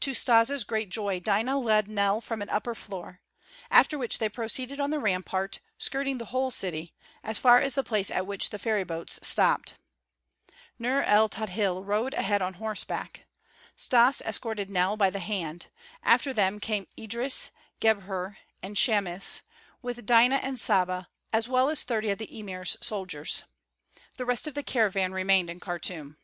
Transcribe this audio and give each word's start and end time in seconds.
To 0.00 0.14
Stas' 0.14 0.64
great 0.64 0.88
joy, 0.88 1.20
Dinah 1.20 1.58
led 1.58 1.86
Nell 1.86 2.22
from 2.22 2.40
an 2.40 2.48
upper 2.48 2.74
floor; 2.74 3.20
after 3.70 3.98
which 3.98 4.16
they 4.16 4.30
proceeded 4.30 4.80
on 4.80 4.88
the 4.88 4.98
rampart, 4.98 5.58
skirting 5.76 6.16
the 6.16 6.24
whole 6.32 6.50
city, 6.50 6.94
as 7.22 7.36
far 7.36 7.60
as 7.60 7.74
the 7.74 7.84
place 7.84 8.10
at 8.10 8.26
which 8.26 8.48
the 8.48 8.58
ferry 8.58 8.84
boats 8.84 9.18
stopped. 9.22 9.74
Nur 10.78 11.02
el 11.02 11.28
Tadhil 11.28 11.84
rode 11.84 12.14
ahead 12.14 12.40
on 12.40 12.54
horseback. 12.54 13.26
Stas 13.76 14.22
escorted 14.22 14.70
Nell 14.70 14.96
by 14.96 15.10
the 15.10 15.18
hand; 15.18 15.66
after 16.02 16.32
them 16.32 16.58
came 16.58 16.86
Idris, 16.98 17.50
Gebhr, 17.78 18.38
and 18.62 18.76
Chamis, 18.78 19.42
with 19.82 20.06
Dinah 20.06 20.40
and 20.42 20.58
Saba, 20.58 21.10
as 21.34 21.48
well 21.48 21.68
as 21.68 21.82
thirty 21.82 22.08
of 22.08 22.16
the 22.16 22.38
emir's 22.38 22.78
soldiers. 22.80 23.44
The 24.16 24.24
rest 24.24 24.46
of 24.46 24.54
the 24.54 24.62
caravan 24.62 25.12
remained 25.12 25.50
in 25.50 25.60
Khartûm. 25.60 26.16